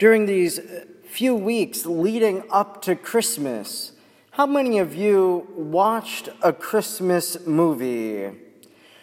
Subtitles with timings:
[0.00, 0.58] during these
[1.04, 3.92] few weeks leading up to Christmas,
[4.30, 8.30] how many of you watched a Christmas movie?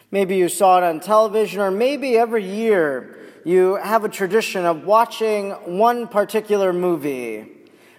[0.10, 3.16] Maybe you saw it on television, or maybe every year
[3.46, 7.46] you have a tradition of watching one particular movie.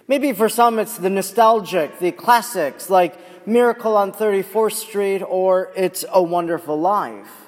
[0.09, 6.03] Maybe for some it's the nostalgic, the classics like Miracle on 34th Street or It's
[6.11, 7.38] a Wonderful Life.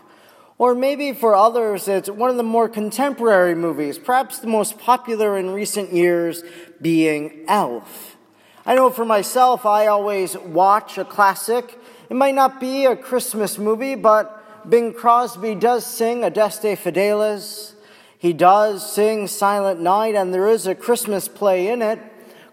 [0.62, 5.36] Or maybe for others, it's one of the more contemporary movies, perhaps the most popular
[5.36, 6.43] in recent years
[6.79, 8.15] being Elf.
[8.64, 11.79] I know for myself, I always watch a classic.
[12.11, 17.74] It might not be a Christmas movie, but Bing Crosby does sing Adeste Fideles.
[18.19, 22.00] He does sing Silent Night, and there is a Christmas play in it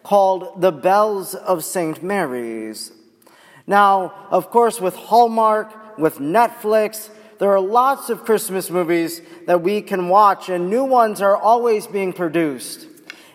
[0.02, 2.02] called The Bells of St.
[2.02, 2.90] Mary's.
[3.66, 9.80] Now, of course, with Hallmark, with Netflix, there are lots of Christmas movies that we
[9.80, 12.86] can watch, and new ones are always being produced.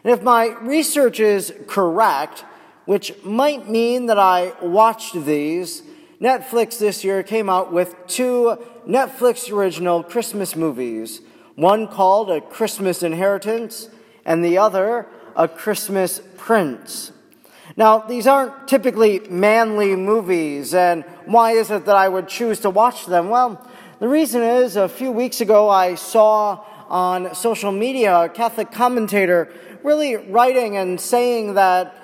[0.04, 2.44] And if my research is correct,
[2.86, 5.84] which might mean that I watched these,
[6.20, 11.22] Netflix this year came out with two Netflix original Christmas movies.
[11.56, 13.90] One called A Christmas Inheritance,
[14.26, 17.12] and the other, A Christmas Prince.
[17.78, 22.70] Now, these aren't typically manly movies, and why is it that I would choose to
[22.70, 23.30] watch them?
[23.30, 23.66] Well,
[24.04, 29.50] the reason is a few weeks ago I saw on social media a Catholic commentator
[29.82, 31.96] really writing and saying that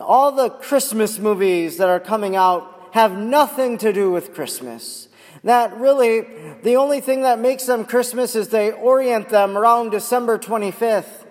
[0.00, 5.06] all the Christmas movies that are coming out have nothing to do with Christmas.
[5.44, 6.26] That really,
[6.64, 11.24] the only thing that makes them Christmas is they orient them around December 25th.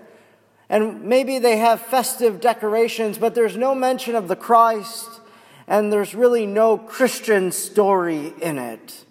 [0.69, 5.19] And maybe they have festive decorations, but there's no mention of the Christ,
[5.67, 9.03] and there's really no Christian story in it.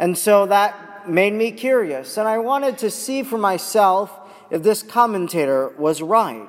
[0.00, 4.10] And so that made me curious, and I wanted to see for myself
[4.50, 6.48] if this commentator was right.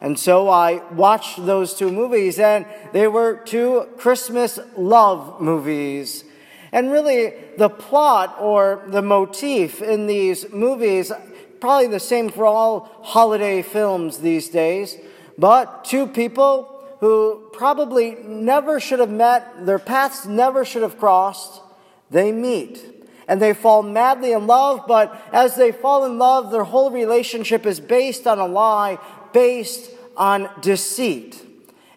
[0.00, 6.24] And so I watched those two movies, and they were two Christmas love movies.
[6.70, 11.10] And really, the plot or the motif in these movies,
[11.58, 14.96] probably the same for all holiday films these days,
[15.36, 21.62] but two people who probably never should have met, their paths never should have crossed,
[22.10, 22.96] they meet
[23.28, 27.66] and they fall madly in love, but as they fall in love, their whole relationship
[27.66, 28.98] is based on a lie,
[29.32, 31.44] based on deceit.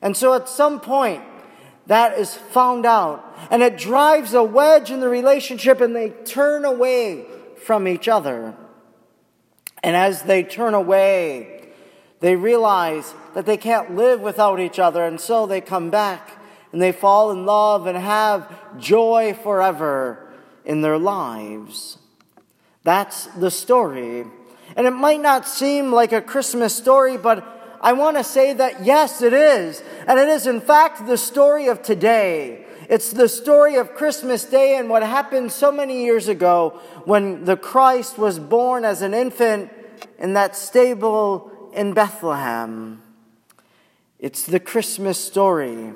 [0.02, 1.24] And so at some point,
[1.86, 6.66] that is found out, and it drives a wedge in the relationship, and they turn
[6.66, 7.26] away
[7.64, 8.56] from each other.
[9.82, 11.70] And as they turn away,
[12.20, 16.39] they realize that they can't live without each other, and so they come back
[16.72, 20.32] and they fall in love and have joy forever
[20.66, 21.98] in their lives.
[22.84, 24.26] That's the story.
[24.76, 28.86] And it might not seem like a Christmas story, but I want to say that
[28.86, 29.82] yes, it is.
[30.08, 32.66] And it is, in fact, the story of today.
[32.88, 37.58] It's the story of Christmas Day and what happened so many years ago when the
[37.58, 39.72] Christ was born as an infant
[40.18, 43.02] in that stable in Bethlehem.
[44.18, 45.94] It's the Christmas story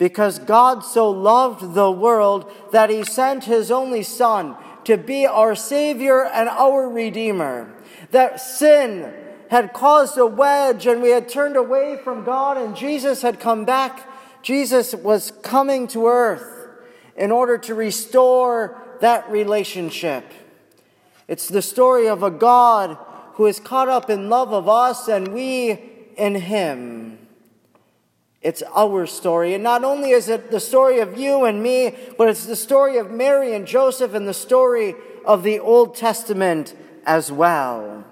[0.00, 5.54] because God so loved the world that he sent his only Son to be our
[5.54, 7.70] Savior and our Redeemer.
[8.10, 9.12] That sin
[9.50, 13.66] had caused a wedge and we had turned away from God and Jesus had come
[13.66, 14.08] back.
[14.40, 16.70] Jesus was coming to earth
[17.14, 20.24] in order to restore that relationship.
[21.28, 22.96] It's the story of a God
[23.34, 25.78] who is caught up in love of us and we
[26.16, 27.19] in him.
[28.42, 29.54] It's our story.
[29.54, 32.96] And not only is it the story of you and me, but it's the story
[32.96, 36.74] of Mary and Joseph and the story of the Old Testament
[37.04, 38.04] as well.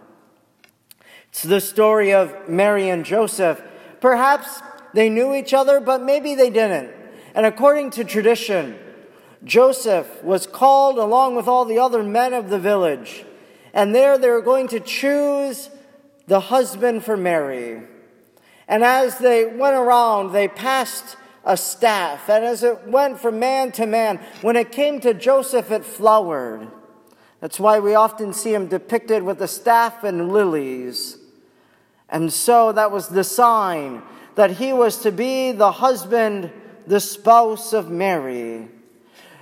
[1.31, 3.63] It's the story of Mary and Joseph.
[4.01, 4.61] Perhaps
[4.93, 6.91] they knew each other, but maybe they didn't.
[7.35, 8.79] And according to tradition,
[9.45, 13.25] Joseph was called along with all the other men of the village.
[13.73, 15.71] And there they were going to choose
[16.27, 17.83] the husband for Mary.
[18.69, 22.29] And as they went around, they passed a staff.
[22.29, 26.69] And as it went from man to man, when it came to Joseph, it flowered.
[27.41, 31.17] That's why we often see him depicted with a staff and lilies.
[32.11, 34.03] And so that was the sign
[34.35, 36.53] that he was to be the husband,
[36.87, 38.69] the spouse of Mary.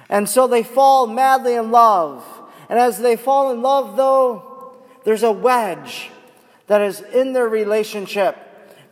[0.08, 2.24] And so they fall madly in love.
[2.68, 6.10] And as they fall in love, though, there's a wedge
[6.66, 8.36] that is in their relationship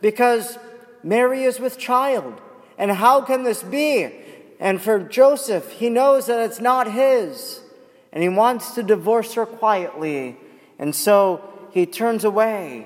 [0.05, 0.59] because
[1.01, 2.39] Mary is with child.
[2.77, 4.07] And how can this be?
[4.59, 7.61] And for Joseph, he knows that it's not his.
[8.13, 10.37] And he wants to divorce her quietly.
[10.77, 11.41] And so
[11.71, 12.85] he turns away.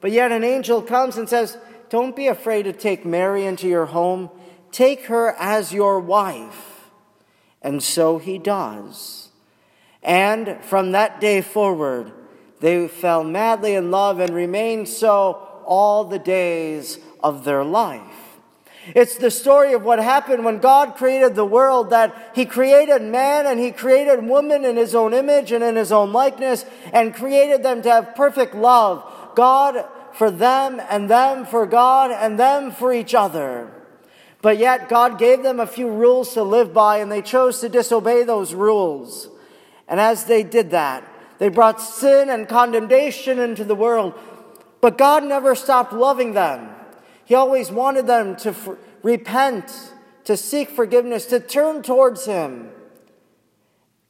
[0.00, 1.56] But yet an angel comes and says,
[1.88, 4.28] Don't be afraid to take Mary into your home.
[4.72, 6.90] Take her as your wife.
[7.62, 9.28] And so he does.
[10.02, 12.10] And from that day forward,
[12.58, 18.02] they fell madly in love and remained so all the days of their life.
[18.94, 23.46] It's the story of what happened when God created the world, that He created man
[23.46, 27.62] and He created woman in His own image and in His own likeness and created
[27.62, 29.04] them to have perfect love.
[29.34, 33.70] God for them and them for God and them for each other.
[34.40, 37.68] But yet God gave them a few rules to live by and they chose to
[37.68, 39.28] disobey those rules.
[39.88, 41.06] And as they did that,
[41.38, 44.14] they brought sin and condemnation into the world.
[44.80, 46.70] But God never stopped loving them.
[47.24, 48.68] He always wanted them to f-
[49.02, 49.92] repent,
[50.24, 52.70] to seek forgiveness, to turn towards Him.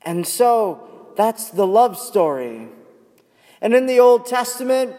[0.02, 2.68] And so that's the love story.
[3.60, 4.96] And in the Old Testament,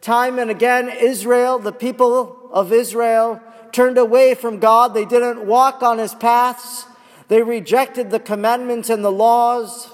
[0.00, 3.40] time and again, Israel, the people of Israel,
[3.72, 4.94] turned away from God.
[4.94, 6.86] They didn't walk on His paths.
[7.28, 9.90] They rejected the commandments and the laws.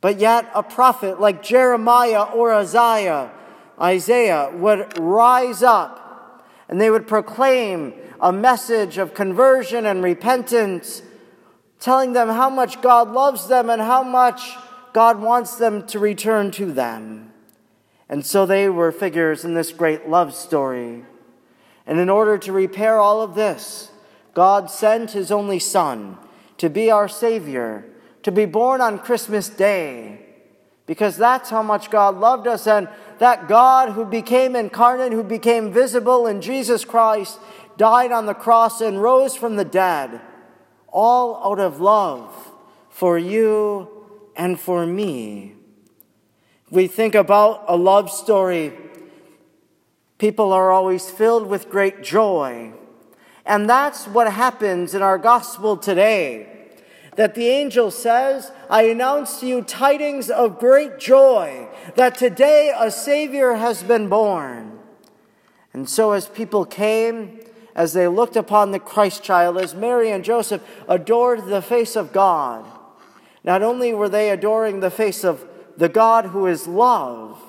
[0.00, 3.30] But yet, a prophet like Jeremiah or Isaiah,
[3.80, 11.02] Isaiah would rise up and they would proclaim a message of conversion and repentance,
[11.78, 14.56] telling them how much God loves them and how much
[14.92, 17.32] God wants them to return to them.
[18.08, 21.04] And so they were figures in this great love story.
[21.86, 23.90] And in order to repair all of this,
[24.34, 26.18] God sent his only Son
[26.58, 27.84] to be our Savior
[28.22, 30.20] to be born on Christmas Day
[30.86, 32.66] because that's how much God loved us.
[32.66, 32.88] And
[33.20, 37.38] that God who became incarnate, who became visible in Jesus Christ,
[37.76, 40.22] died on the cross and rose from the dead,
[40.88, 42.50] all out of love
[42.88, 43.88] for you
[44.34, 45.54] and for me.
[46.70, 48.72] We think about a love story,
[50.16, 52.72] people are always filled with great joy.
[53.44, 56.49] And that's what happens in our gospel today
[57.16, 62.90] that the angel says, I announce to you tidings of great joy that today a
[62.90, 64.78] Savior has been born.
[65.72, 67.40] And so, as people came,
[67.74, 72.12] as they looked upon the Christ child, as Mary and Joseph adored the face of
[72.12, 72.64] God,
[73.44, 75.46] not only were they adoring the face of
[75.76, 77.40] the God who is love,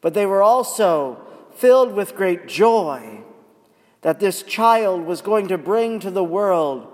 [0.00, 1.20] but they were also
[1.54, 3.22] filled with great joy
[4.02, 6.86] that this child was going to bring to the world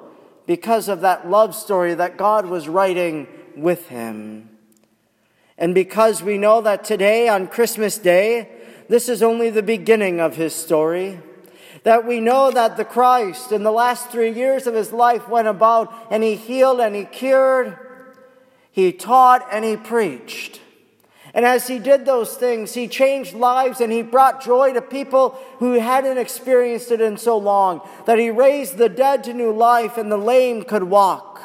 [0.46, 3.26] because of that love story that God was writing
[3.56, 4.50] with him.
[5.56, 8.49] And because we know that today, on Christmas Day,
[8.88, 11.20] this is only the beginning of his story,
[11.85, 15.49] that we know that the Christ in the last three years of his life went
[15.49, 17.79] about and he healed and he cured,
[18.70, 20.61] he taught and he preached.
[21.34, 25.31] And as he did those things, he changed lives and he brought joy to people
[25.58, 27.86] who hadn't experienced it in so long.
[28.06, 31.42] That he raised the dead to new life and the lame could walk.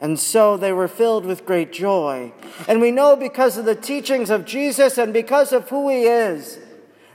[0.00, 2.32] And so they were filled with great joy.
[2.66, 6.58] And we know because of the teachings of Jesus and because of who he is,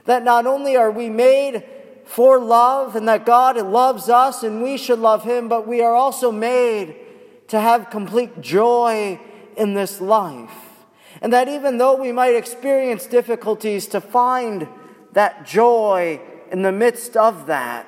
[0.05, 1.63] that not only are we made
[2.05, 5.95] for love and that God loves us and we should love him, but we are
[5.95, 6.95] also made
[7.49, 9.19] to have complete joy
[9.57, 10.72] in this life.
[11.23, 14.67] And that even though we might experience difficulties, to find
[15.13, 16.19] that joy
[16.51, 17.87] in the midst of that.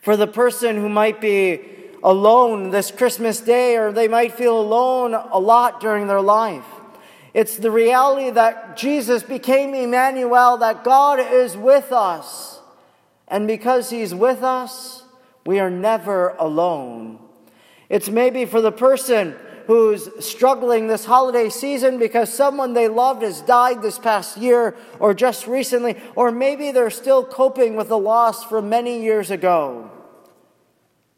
[0.00, 1.60] For the person who might be
[2.02, 6.64] alone this Christmas day, or they might feel alone a lot during their life,
[7.34, 12.60] it's the reality that Jesus became Emmanuel, that God is with us.
[13.26, 15.02] And because He's with us,
[15.44, 17.18] we are never alone.
[17.88, 19.34] It's maybe for the person
[19.70, 25.14] who's struggling this holiday season because someone they loved has died this past year or
[25.14, 29.88] just recently, or maybe they're still coping with the loss from many years ago.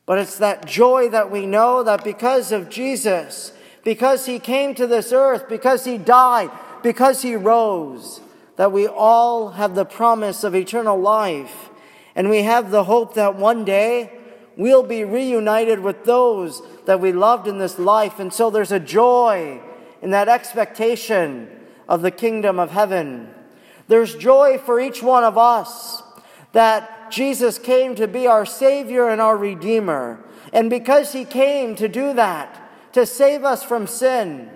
[0.05, 3.55] But it's that joy that we know that because of Jesus,
[3.85, 6.51] because he came to this earth, because he died,
[6.83, 8.21] because he rose,
[8.57, 11.71] that we all have the promise of eternal life.
[12.15, 14.13] And we have the hope that one day
[14.57, 18.19] we'll be reunited with those that we loved in this life.
[18.19, 19.61] And so there's a joy
[20.01, 21.49] in that expectation
[21.89, 23.33] of the kingdom of heaven.
[23.89, 26.03] There's joy for each one of us
[26.53, 30.25] that Jesus came to be our Savior and our Redeemer.
[30.53, 32.59] And because He came to do that,
[32.93, 34.51] to save us from sin,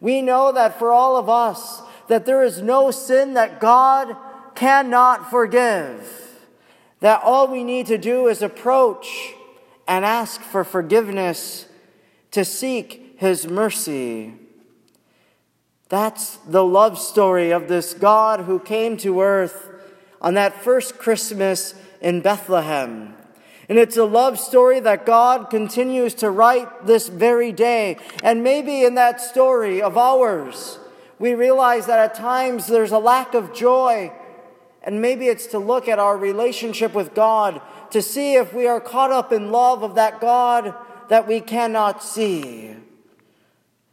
[0.00, 4.16] we know that for all of us, that there is no sin that God
[4.54, 6.38] cannot forgive.
[7.00, 9.34] That all we need to do is approach
[9.90, 11.66] and ask for forgiveness,
[12.30, 14.34] to seek His mercy.
[15.88, 19.68] That's the love story of this God who came to earth
[20.22, 23.16] on that first Christmas in Bethlehem.
[23.68, 27.96] And it's a love story that God continues to write this very day.
[28.22, 30.78] And maybe in that story of ours,
[31.18, 34.12] we realize that at times there's a lack of joy.
[34.84, 38.80] And maybe it's to look at our relationship with God to see if we are
[38.80, 40.74] caught up in love of that God
[41.08, 42.74] that we cannot see.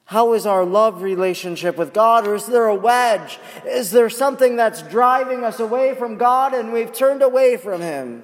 [0.06, 2.25] How is our love relationship with God?
[2.25, 3.39] Or is there a wedge?
[3.66, 8.24] Is there something that's driving us away from God and we've turned away from Him?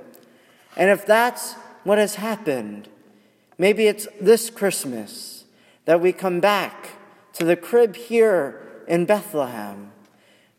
[0.77, 1.53] And if that's
[1.83, 2.87] what has happened,
[3.57, 5.43] maybe it's this Christmas
[5.85, 6.91] that we come back
[7.33, 9.91] to the crib here in Bethlehem.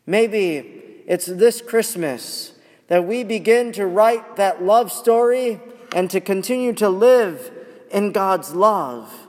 [0.05, 2.53] Maybe it's this Christmas
[2.87, 5.59] that we begin to write that love story
[5.93, 7.51] and to continue to live
[7.91, 9.27] in God's love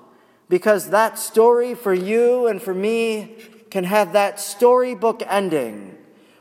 [0.49, 3.37] because that story for you and for me
[3.71, 5.97] can have that storybook ending,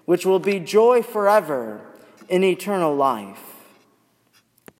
[0.05, 1.81] which will be joy forever
[2.29, 3.54] in eternal life.